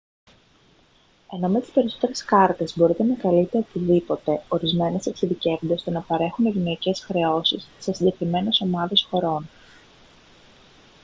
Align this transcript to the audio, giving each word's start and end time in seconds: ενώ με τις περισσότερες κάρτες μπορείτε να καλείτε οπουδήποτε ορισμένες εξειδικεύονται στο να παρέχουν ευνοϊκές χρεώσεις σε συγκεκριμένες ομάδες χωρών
ενώ 1.31 1.47
με 1.47 1.59
τις 1.61 1.69
περισσότερες 1.69 2.23
κάρτες 2.25 2.77
μπορείτε 2.77 3.03
να 3.03 3.15
καλείτε 3.15 3.57
οπουδήποτε 3.57 4.43
ορισμένες 4.47 5.05
εξειδικεύονται 5.05 5.77
στο 5.77 5.91
να 5.91 6.01
παρέχουν 6.01 6.45
ευνοϊκές 6.45 6.99
χρεώσεις 7.03 7.67
σε 7.79 7.93
συγκεκριμένες 7.93 8.61
ομάδες 8.61 9.05
χωρών 9.09 9.49